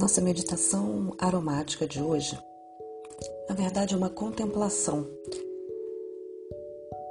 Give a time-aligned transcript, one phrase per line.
[0.00, 2.34] Nossa meditação aromática de hoje,
[3.46, 5.06] na verdade, é uma contemplação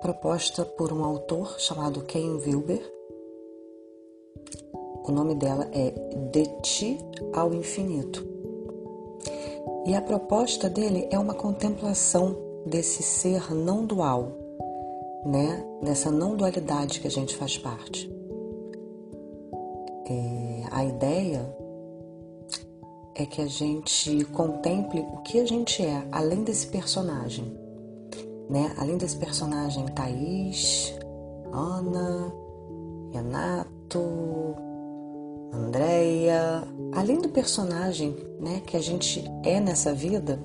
[0.02, 2.81] proposta por um autor chamado Ken Wilber.
[5.07, 5.91] O nome dela é
[6.31, 6.98] De Ti
[7.31, 8.27] ao Infinito.
[9.85, 12.35] E a proposta dele é uma contemplação
[12.66, 14.31] desse ser não dual,
[15.27, 15.63] né?
[15.84, 18.12] Dessa não dualidade que a gente faz parte.
[20.09, 21.59] É, a ideia
[23.22, 27.45] é que a gente contemple o que a gente é, além desse personagem.
[28.50, 28.73] Né?
[28.78, 30.94] Além desse personagem Thaís,
[31.52, 32.34] Ana,
[33.12, 34.55] Renato,
[35.52, 40.40] Andréia, além do personagem né, que a gente é nessa vida,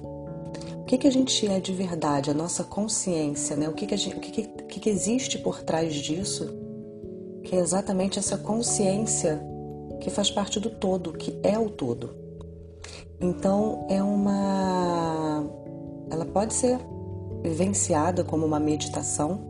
[0.81, 3.69] o que, que a gente é de verdade, a nossa consciência, né?
[3.69, 6.53] o, que, que, gente, o que, que, que existe por trás disso,
[7.43, 9.43] que é exatamente essa consciência
[10.01, 12.24] que faz parte do todo, que é o todo.
[13.21, 15.45] Então é uma.
[16.11, 16.79] Ela pode ser
[17.43, 19.41] vivenciada como uma meditação.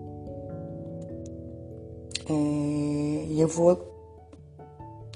[2.28, 2.32] É...
[2.32, 3.94] E eu vou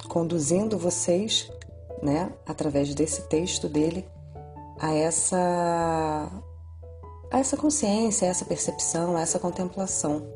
[0.08, 1.50] conduzindo vocês,
[2.02, 4.05] né, através desse texto dele,
[4.80, 6.28] a essa
[7.30, 10.27] a essa consciência, a essa percepção, a essa contemplação.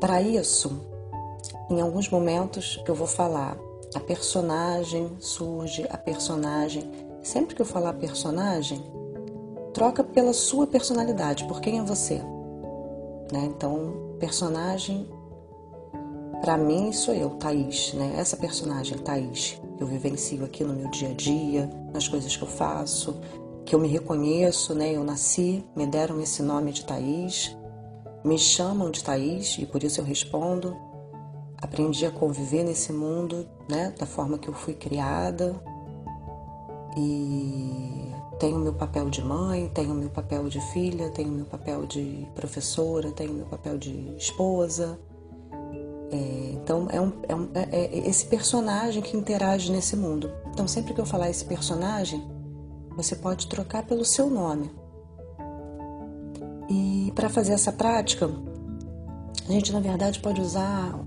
[0.00, 0.80] Para isso,
[1.70, 3.56] em alguns momentos eu vou falar
[3.94, 6.90] a personagem surge, a personagem.
[7.22, 8.82] Sempre que eu falar personagem,
[9.72, 12.16] troca pela sua personalidade, por quem é você.
[13.32, 13.44] Né?
[13.44, 15.08] Então, personagem,
[16.40, 17.94] para mim, sou eu, Thaís.
[17.94, 18.14] Né?
[18.16, 22.48] Essa personagem, Thaís, eu vivencio aqui no meu dia a dia, nas coisas que eu
[22.48, 23.20] faço,
[23.64, 24.94] que eu me reconheço, né?
[24.94, 27.56] Eu nasci, me deram esse nome de Thaís,
[28.24, 30.76] me chamam de Thaís e por isso eu respondo
[31.62, 35.54] aprendi a conviver nesse mundo, né, da forma que eu fui criada.
[36.96, 42.28] E tenho meu papel de mãe, tenho meu papel de filha, tenho meu papel de
[42.34, 44.98] professora, tenho meu papel de esposa.
[46.10, 50.30] É, então é, um, é, um, é, é esse personagem que interage nesse mundo.
[50.52, 52.22] Então sempre que eu falar esse personagem,
[52.96, 54.70] você pode trocar pelo seu nome.
[56.68, 58.28] E para fazer essa prática,
[59.48, 60.98] a gente na verdade pode usar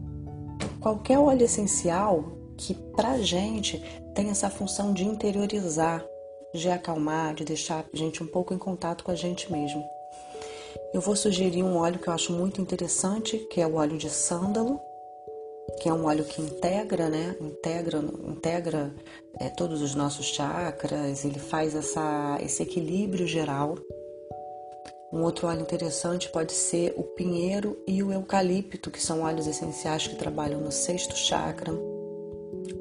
[0.85, 2.23] qualquer óleo essencial
[2.55, 3.81] que pra gente
[4.13, 6.05] tem essa função de interiorizar,
[6.53, 9.83] de acalmar, de deixar a gente um pouco em contato com a gente mesmo.
[10.93, 14.11] Eu vou sugerir um óleo que eu acho muito interessante, que é o óleo de
[14.11, 14.79] sândalo,
[15.81, 17.35] que é um óleo que integra, né?
[17.41, 18.93] Integra, integra
[19.39, 23.75] é, todos os nossos chakras, ele faz essa, esse equilíbrio geral
[25.15, 30.05] um outro óleo interessante pode ser o pinheiro e o eucalipto, que são óleos essenciais
[30.05, 31.71] que trabalham no sexto chakra.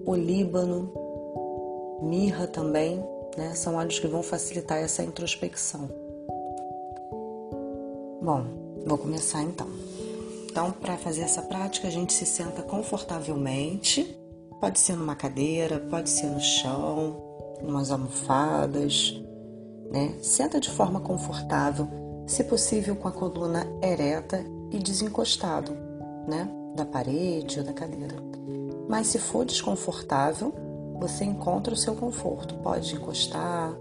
[0.05, 0.93] O líbano,
[2.03, 2.97] mirra também,
[3.37, 3.55] né?
[3.55, 5.89] São óleos que vão facilitar essa introspecção.
[8.21, 8.47] Bom,
[8.84, 9.69] vou começar então.
[10.50, 14.19] Então, para fazer essa prática, a gente se senta confortavelmente.
[14.61, 17.17] Pode ser numa cadeira, pode ser no chão,
[17.62, 19.23] umas almofadas,
[19.93, 20.17] né?
[20.21, 25.73] Senta de forma confortável se possível com a coluna ereta e desencostado,
[26.27, 28.17] né, da parede ou da cadeira.
[28.89, 30.53] Mas se for desconfortável,
[30.99, 32.55] você encontra o seu conforto.
[32.57, 33.77] Pode encostar,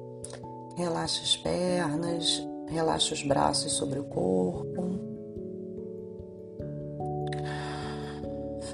[0.75, 4.83] relaxa as pernas, relaxa os braços sobre o corpo.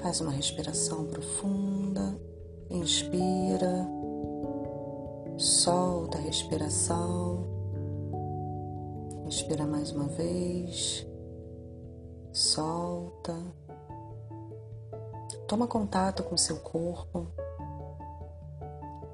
[0.02, 2.18] Faz uma respiração profunda,
[2.70, 3.86] inspira,
[5.36, 7.59] solta a respiração.
[9.30, 11.06] Inspira mais uma vez,
[12.32, 13.32] solta.
[15.46, 17.28] Toma contato com seu corpo,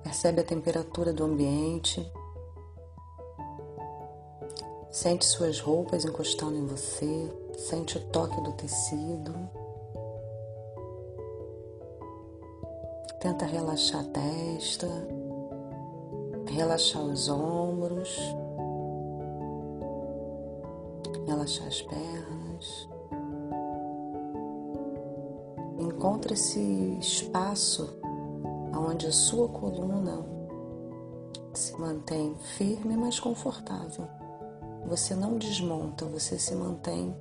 [0.02, 2.10] percebe a temperatura do ambiente,
[4.90, 9.34] sente suas roupas encostando em você, sente o toque do tecido.
[13.20, 14.88] Tenta relaxar a testa,
[16.48, 18.18] relaxar os ombros
[21.46, 22.88] relaxar as pernas.
[25.78, 27.98] Encontre esse espaço
[28.74, 30.24] onde a sua coluna
[31.54, 34.06] se mantém firme, mas confortável.
[34.86, 37.16] Você não desmonta, você se mantém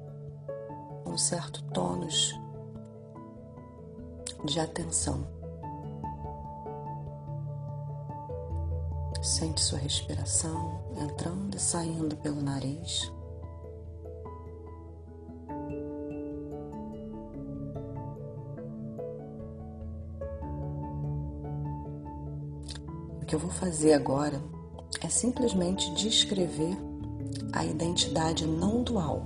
[1.05, 2.37] um certo tônus
[4.43, 5.25] de atenção.
[9.21, 13.11] Sente sua respiração entrando e saindo pelo nariz.
[23.25, 24.39] O que eu vou fazer agora
[25.03, 26.77] é simplesmente descrever
[27.51, 29.23] a identidade não dual.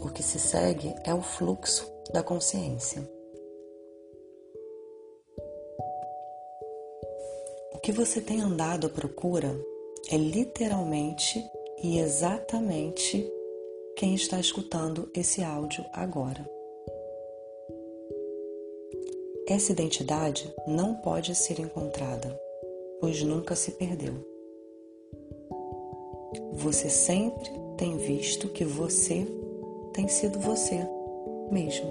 [0.00, 3.06] O que se segue é o fluxo da consciência.
[7.74, 9.54] O que você tem andado à procura
[10.10, 11.38] é literalmente
[11.82, 13.30] e exatamente
[13.94, 16.57] quem está escutando esse áudio agora.
[19.50, 22.38] Essa identidade não pode ser encontrada,
[23.00, 24.12] pois nunca se perdeu.
[26.52, 29.26] Você sempre tem visto que você
[29.94, 30.86] tem sido você
[31.50, 31.90] mesmo.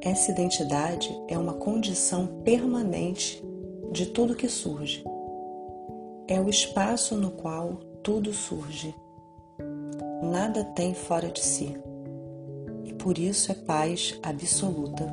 [0.00, 3.44] Essa identidade é uma condição permanente
[3.92, 5.04] de tudo que surge.
[6.26, 8.94] É o espaço no qual tudo surge.
[10.22, 11.76] Nada tem fora de si
[13.04, 15.06] por isso é paz absoluta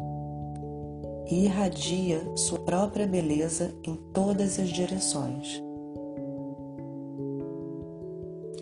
[1.30, 5.62] e irradia sua própria beleza em todas as direções.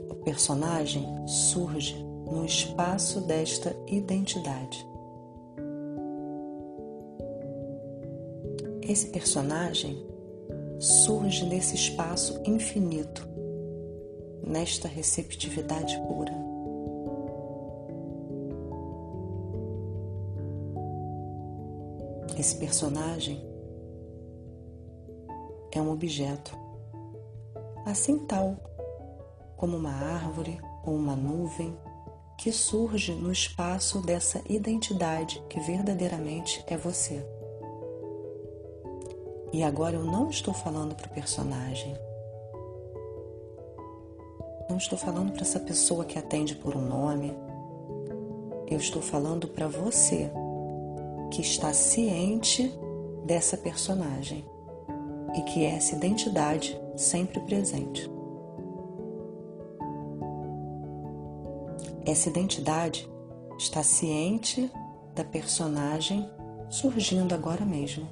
[0.10, 4.84] O personagem surge no espaço desta identidade.
[8.82, 10.04] Esse personagem
[10.80, 13.30] surge nesse espaço infinito,
[14.44, 16.49] nesta receptividade pura.
[22.40, 23.46] Esse personagem
[25.74, 26.58] é um objeto,
[27.86, 28.56] assim tal
[29.58, 31.78] como uma árvore ou uma nuvem
[32.38, 37.22] que surge no espaço dessa identidade que verdadeiramente é você.
[39.52, 41.94] E agora eu não estou falando para o personagem.
[44.70, 47.34] Não estou falando para essa pessoa que atende por um nome.
[48.66, 50.32] Eu estou falando para você
[51.32, 52.72] que está ciente
[53.26, 54.44] dessa personagem
[55.36, 58.10] e que essa identidade sempre presente.
[62.06, 63.08] Essa identidade
[63.58, 64.72] está ciente
[65.14, 66.28] da personagem
[66.70, 68.08] surgindo agora mesmo.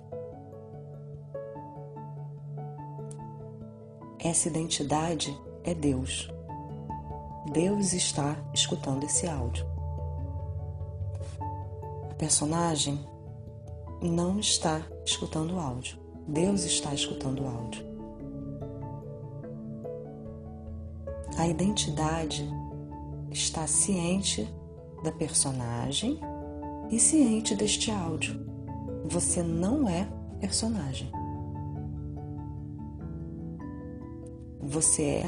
[4.19, 6.29] Essa identidade é Deus.
[7.51, 9.76] Deus está escutando esse áudio
[12.17, 12.99] personagem
[14.01, 15.97] não está escutando o áudio.
[16.27, 17.85] Deus está escutando o áudio.
[21.37, 22.47] A identidade
[23.31, 24.47] está ciente
[25.03, 26.19] da personagem
[26.89, 28.45] e ciente deste áudio.
[29.05, 30.07] Você não é
[30.39, 31.11] personagem.
[34.59, 35.25] Você é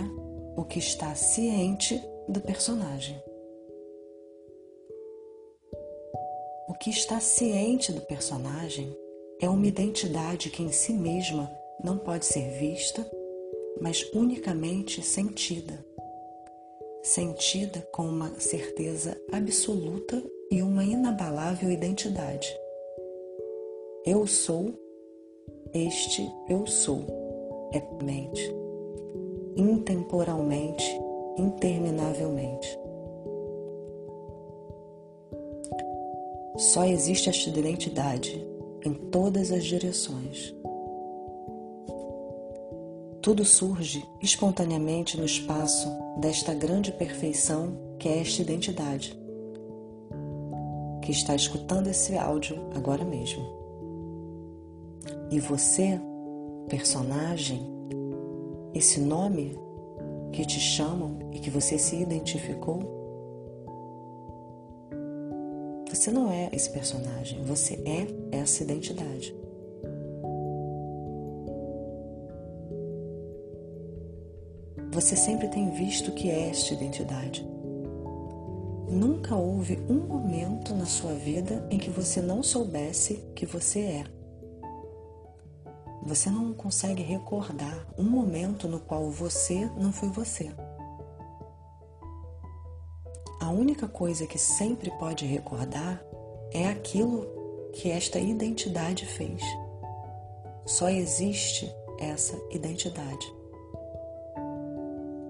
[0.57, 3.28] o que está ciente do personagem.
[6.79, 8.95] Que está ciente do personagem
[9.41, 11.51] é uma identidade que em si mesma
[11.83, 13.05] não pode ser vista,
[13.81, 15.85] mas unicamente sentida.
[17.03, 22.47] Sentida com uma certeza absoluta e uma inabalável identidade.
[24.05, 24.73] Eu sou,
[25.73, 27.05] este eu sou,
[27.73, 28.53] é mente,
[29.57, 30.85] intemporalmente,
[31.37, 32.88] interminavelmente.
[36.59, 38.45] Só existe esta identidade
[38.83, 40.53] em todas as direções.
[43.21, 45.87] Tudo surge espontaneamente no espaço
[46.19, 49.17] desta grande perfeição que é esta identidade,
[51.01, 53.41] que está escutando esse áudio agora mesmo.
[55.31, 55.97] E você,
[56.67, 57.65] personagem,
[58.73, 59.57] esse nome
[60.33, 62.98] que te chamam e que você se identificou,
[65.99, 69.35] você não é esse personagem, você é essa identidade.
[74.93, 77.45] Você sempre tem visto que é esta identidade.
[78.89, 84.03] Nunca houve um momento na sua vida em que você não soubesse que você é.
[86.03, 90.49] Você não consegue recordar um momento no qual você não foi você.
[93.49, 95.99] A única coisa que sempre pode recordar
[96.53, 97.25] é aquilo
[97.73, 99.41] que esta identidade fez.
[100.67, 101.67] Só existe
[101.99, 103.33] essa identidade.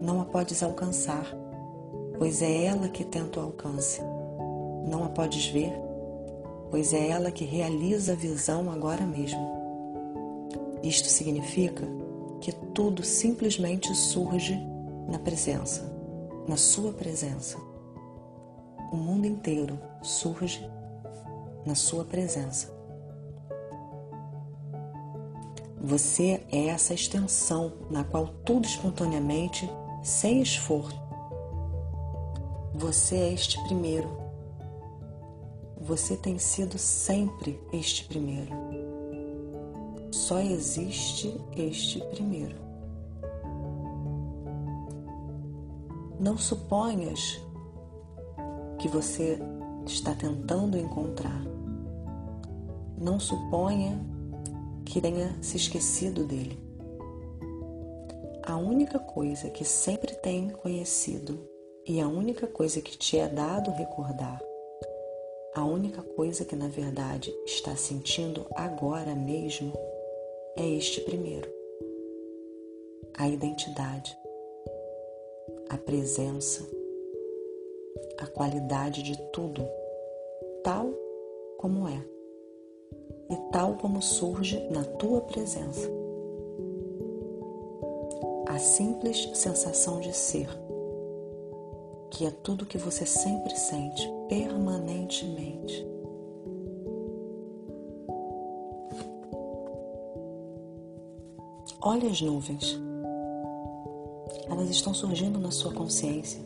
[0.01, 1.33] Não a podes alcançar,
[2.17, 4.01] pois é ela que tenta o alcance.
[4.85, 5.71] Não a podes ver,
[6.69, 9.39] pois é ela que realiza a visão agora mesmo.
[10.83, 11.87] Isto significa
[12.41, 14.59] que tudo simplesmente surge
[15.07, 15.89] na presença,
[16.45, 17.68] na sua presença
[18.91, 20.67] o mundo inteiro surge
[21.65, 22.77] na sua presença.
[25.81, 29.69] Você é essa extensão na qual tudo espontaneamente,
[30.03, 30.99] sem esforço.
[32.75, 34.09] Você é este primeiro.
[35.79, 38.51] Você tem sido sempre este primeiro.
[40.11, 42.55] Só existe este primeiro.
[46.19, 47.39] Não suponhas
[48.79, 49.37] que você
[49.85, 51.43] está tentando encontrar.
[52.97, 53.99] Não suponha
[54.85, 56.57] que tenha se esquecido dele.
[58.43, 61.37] A única coisa que sempre tem conhecido
[61.85, 64.41] e a única coisa que te é dado recordar,
[65.53, 69.73] a única coisa que na verdade está sentindo agora mesmo
[70.55, 71.51] é este primeiro:
[73.17, 74.17] a identidade,
[75.69, 76.78] a presença,
[78.19, 79.65] a qualidade de tudo,
[80.63, 80.89] tal
[81.57, 82.05] como é
[83.29, 85.89] e tal como surge na tua presença.
[88.47, 90.49] A simples sensação de ser,
[92.11, 95.87] que é tudo que você sempre sente permanentemente.
[101.81, 102.77] Olha as nuvens.
[104.49, 106.41] Elas estão surgindo na sua consciência,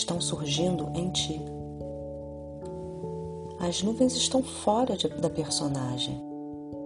[0.00, 1.40] estão surgindo em ti.
[3.58, 6.18] As nuvens estão fora de, da personagem,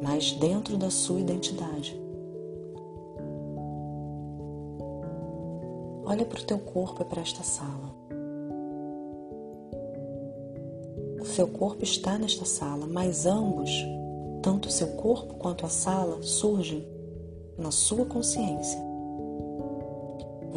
[0.02, 2.00] mas dentro da sua identidade.
[6.04, 7.94] Olha para o teu corpo e para esta sala.
[11.20, 13.70] O seu corpo está nesta sala, mas ambos,
[14.42, 16.86] tanto o seu corpo quanto a sala, surgem
[17.56, 18.83] na sua consciência.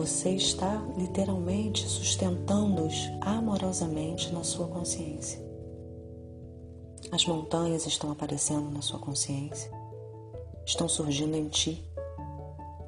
[0.08, 5.38] Você está literalmente sustentando-os amorosamente na sua consciência.
[7.12, 9.70] As montanhas estão aparecendo na sua consciência,
[10.66, 11.86] estão surgindo em ti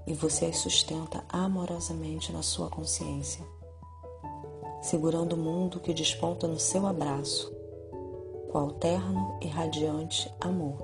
[0.07, 3.45] e você as sustenta amorosamente na sua consciência,
[4.81, 7.53] segurando o mundo que desponta no seu abraço,
[8.49, 10.77] qual terno e radiante amor.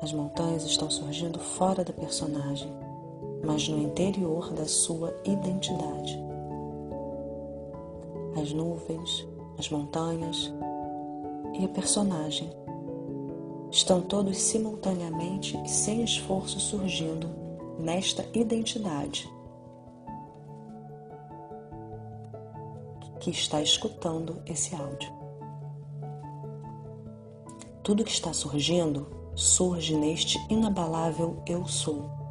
[0.00, 2.83] As montanhas estão surgindo fora da personagem,
[3.44, 6.18] mas no interior da sua identidade.
[8.40, 9.26] As nuvens,
[9.58, 10.52] as montanhas
[11.58, 12.50] e a personagem
[13.70, 17.28] estão todos simultaneamente e sem esforço surgindo
[17.78, 19.28] nesta identidade
[23.20, 25.10] que está escutando esse áudio.
[27.82, 32.23] Tudo que está surgindo surge neste inabalável eu sou,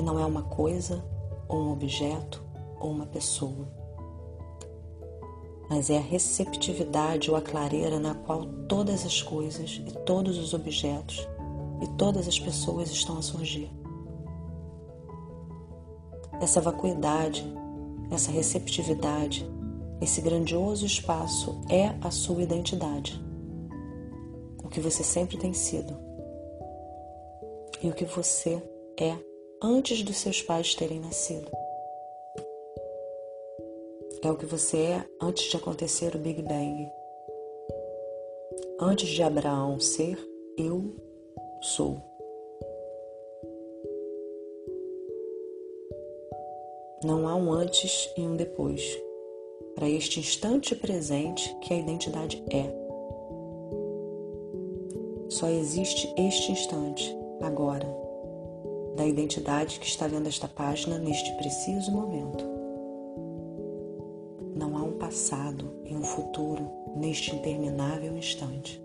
[0.00, 1.04] que não é uma coisa,
[1.46, 2.42] ou um objeto,
[2.80, 3.80] ou uma pessoa
[5.70, 10.52] mas é a receptividade ou a clareira na qual todas as coisas e todos os
[10.52, 11.28] objetos
[11.80, 13.70] e todas as pessoas estão a surgir.
[16.40, 17.46] Essa vacuidade,
[18.10, 19.48] essa receptividade,
[20.00, 23.24] esse grandioso espaço é a sua identidade.
[24.64, 25.96] O que você sempre tem sido.
[27.80, 28.60] E o que você
[28.98, 29.29] é
[29.62, 31.50] antes dos seus pais terem nascido
[34.22, 36.92] é o que você é antes de acontecer o Big Bang.
[38.78, 40.18] Antes de Abraão ser,
[40.58, 40.94] eu
[41.62, 41.96] sou.
[47.02, 48.82] Não há um antes e um depois.
[49.74, 52.70] Para este instante presente que a identidade é.
[55.30, 57.86] Só existe este instante, agora,
[58.96, 62.60] da identidade que está lendo esta página neste preciso momento
[65.10, 68.80] passado e um futuro neste interminável instante.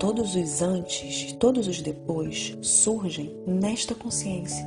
[0.00, 4.66] Todos os antes, todos os depois surgem nesta consciência.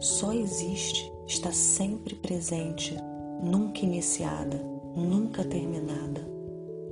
[0.00, 2.94] Só existe, está sempre presente,
[3.42, 4.58] nunca iniciada,
[4.94, 6.20] nunca terminada,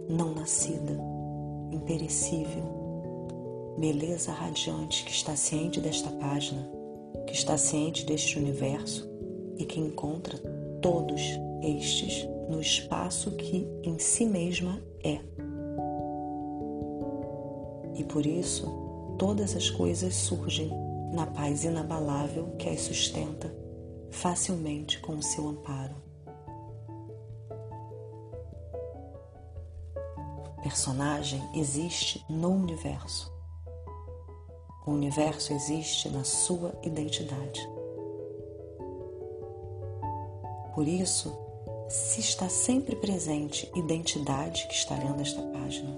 [0.09, 0.99] não nascida,
[1.71, 2.82] imperecível.
[3.79, 6.69] Beleza radiante que está ciente desta página,
[7.27, 9.11] que está ciente deste universo,
[9.57, 10.39] e que encontra
[10.81, 11.21] todos
[11.63, 15.21] estes no espaço que em si mesma é.
[17.95, 18.67] E por isso,
[19.19, 20.71] todas as coisas surgem
[21.13, 23.55] na paz inabalável que as sustenta
[24.11, 25.95] facilmente com o seu amparo.
[30.63, 33.32] Personagem existe no universo.
[34.85, 37.61] O universo existe na sua identidade.
[40.75, 41.33] Por isso,
[41.89, 45.91] se está sempre presente identidade que está lendo esta página.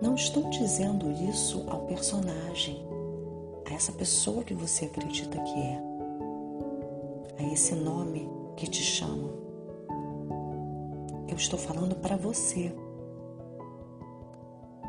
[0.00, 2.86] Não estou dizendo isso ao personagem,
[3.68, 5.82] a essa pessoa que você acredita que é,
[7.38, 9.30] a esse nome que te chama.
[11.28, 12.72] Eu estou falando para você.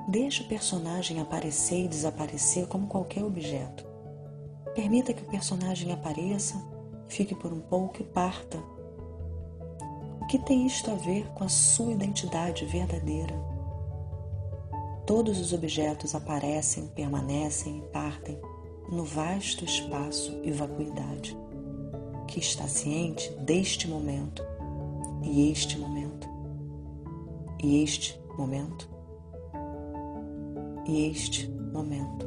[0.07, 3.85] Deixe o personagem aparecer e desaparecer como qualquer objeto.
[4.73, 6.55] Permita que o personagem apareça,
[7.09, 8.57] fique por um pouco e parta.
[10.21, 13.35] O que tem isto a ver com a sua identidade verdadeira?
[15.05, 18.39] Todos os objetos aparecem, permanecem e partem
[18.89, 21.37] no vasto espaço e vacuidade,
[22.27, 24.41] que está ciente deste momento
[25.21, 26.29] e este momento,
[27.61, 28.96] e este momento,
[30.87, 32.25] e este momento.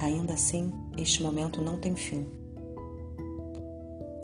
[0.00, 2.26] Ainda assim, este momento não tem fim.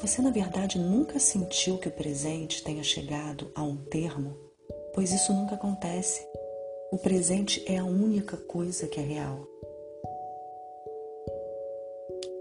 [0.00, 4.36] Você, na verdade, nunca sentiu que o presente tenha chegado a um termo,
[4.92, 6.26] pois isso nunca acontece.
[6.92, 9.48] O presente é a única coisa que é real.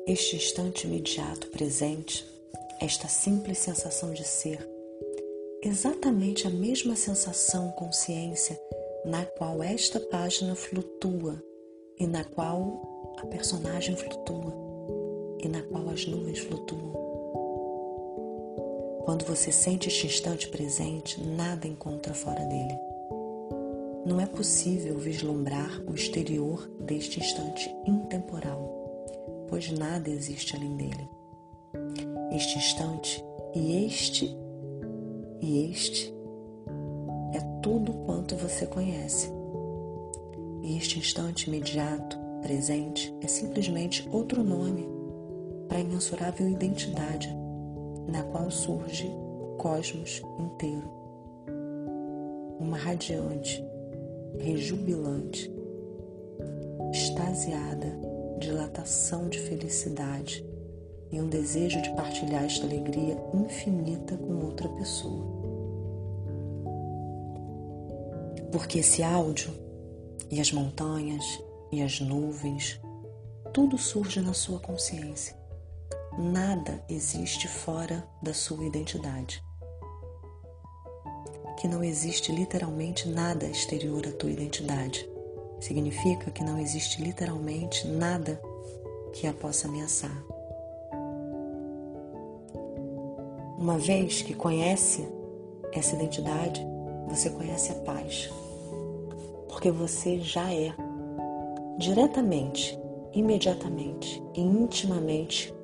[0.06, 2.26] Este instante imediato presente,
[2.80, 4.73] esta simples sensação de ser,
[5.64, 8.60] exatamente a mesma sensação consciência
[9.06, 11.42] na qual esta página flutua
[11.98, 14.54] e na qual a personagem flutua
[15.42, 16.92] e na qual as nuvens flutuam.
[19.06, 22.78] Quando você sente este instante presente, nada encontra fora dele.
[24.06, 31.10] Não é possível vislumbrar o exterior deste instante intemporal, pois nada existe além dele.
[32.34, 33.24] Este instante
[33.56, 34.43] e este
[35.44, 36.16] e este
[37.34, 39.30] é tudo quanto você conhece.
[40.62, 44.88] E este instante imediato presente é simplesmente outro nome
[45.68, 47.28] para a imensurável identidade
[48.08, 50.90] na qual surge o cosmos inteiro.
[52.58, 53.62] Uma radiante,
[54.40, 55.52] rejubilante,
[56.94, 58.00] extasiada
[58.40, 60.46] dilatação de felicidade
[61.14, 65.24] e um desejo de partilhar esta alegria infinita com outra pessoa.
[68.52, 69.54] Porque esse áudio
[70.32, 71.24] e as montanhas
[71.72, 72.82] e as nuvens,
[73.54, 75.38] tudo surge na sua consciência.
[76.18, 79.44] Nada existe fora da sua identidade.
[81.60, 85.08] Que não existe literalmente nada exterior à tua identidade.
[85.60, 88.42] Significa que não existe literalmente nada
[89.14, 90.33] que a possa ameaçar.
[93.64, 95.08] Uma vez que conhece
[95.72, 96.62] essa identidade,
[97.08, 98.30] você conhece a paz,
[99.48, 100.76] porque você já é
[101.78, 102.78] diretamente,
[103.14, 105.56] imediatamente e intimamente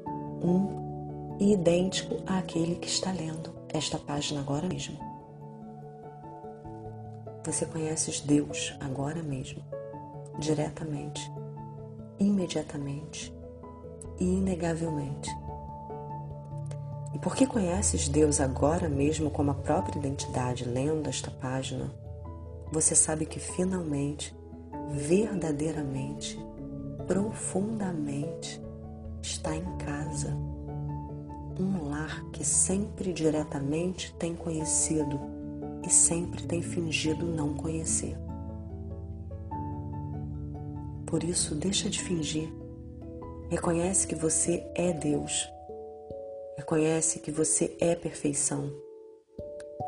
[0.42, 4.98] um e idêntico àquele que está lendo esta página agora mesmo.
[7.44, 9.62] Você conhece Deus agora mesmo,
[10.40, 11.30] diretamente,
[12.18, 13.36] imediatamente
[14.18, 15.30] e inegavelmente.
[17.22, 21.92] Porque conheces Deus agora mesmo como a própria identidade lendo esta página,
[22.72, 24.34] você sabe que finalmente
[24.92, 26.40] verdadeiramente,
[27.06, 28.62] profundamente,
[29.22, 30.36] está em casa.
[31.60, 35.20] Um lar que sempre diretamente tem conhecido
[35.86, 38.18] e sempre tem fingido não conhecer.
[41.06, 42.54] Por isso, deixa de fingir.
[43.50, 45.50] Reconhece que você é Deus.
[46.60, 48.70] Reconhece que você é perfeição.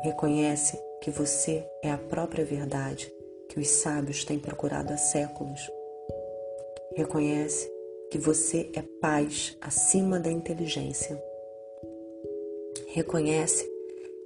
[0.02, 3.12] Reconhece que você é a própria verdade
[3.50, 5.60] que os sábios têm procurado há séculos.
[6.96, 7.70] Reconhece
[8.10, 11.22] que você é paz acima da inteligência.
[12.88, 13.70] Reconhece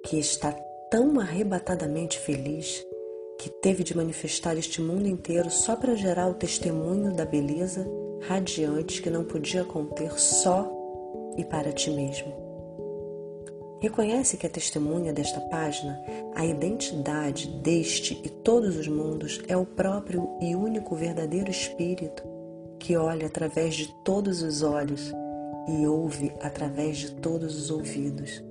[0.04, 0.52] que está
[0.88, 2.86] tão arrebatadamente feliz
[3.40, 7.84] que teve de manifestar este mundo inteiro só para gerar o testemunho da beleza
[8.20, 10.75] radiante que não podia conter só
[11.36, 12.46] e para ti mesmo.
[13.80, 16.00] Reconhece que a testemunha desta página,
[16.34, 22.22] a identidade deste e todos os mundos é o próprio e único verdadeiro Espírito
[22.78, 25.12] que olha através de todos os olhos
[25.68, 28.42] e ouve através de todos os ouvidos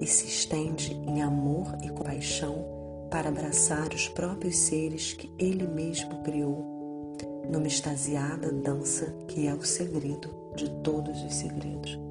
[0.00, 2.64] e se estende em amor e compaixão
[3.10, 7.16] para abraçar os próprios seres que ele mesmo criou,
[7.50, 12.07] numa extasiada dança que é o segredo de todos os segredos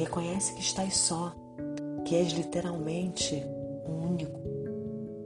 [0.00, 1.34] reconhece que estás só,
[2.06, 3.44] que és literalmente
[3.86, 4.40] o único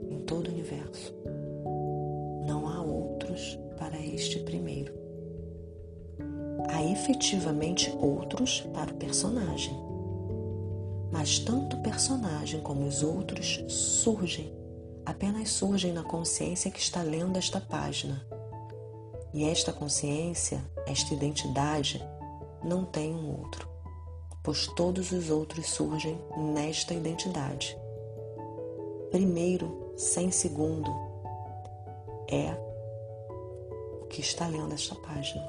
[0.09, 1.13] em todo o universo.
[2.45, 4.93] Não há outros para este primeiro.
[6.67, 9.73] há efetivamente outros para o personagem.
[11.11, 14.53] Mas tanto o personagem como os outros surgem,
[15.05, 18.21] apenas surgem na consciência que está lendo esta página.
[19.33, 22.03] E esta consciência, esta identidade,
[22.63, 23.74] não tem um outro,
[24.45, 27.75] pois todos os outros surgem nesta identidade.
[29.09, 30.91] Primeiro, sem segundo,
[32.27, 32.55] é
[34.01, 35.43] o que está lendo esta página.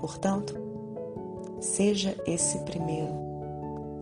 [0.00, 0.54] Portanto,
[1.60, 3.12] seja esse primeiro,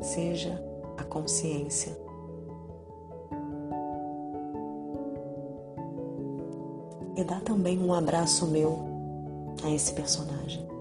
[0.02, 0.62] seja
[0.98, 1.96] a consciência.
[7.16, 8.78] E dá também um abraço meu
[9.62, 10.71] a esse personagem.